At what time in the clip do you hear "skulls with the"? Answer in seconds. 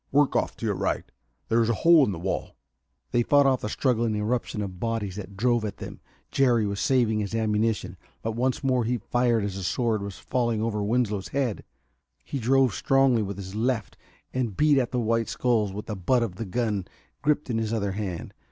15.29-15.95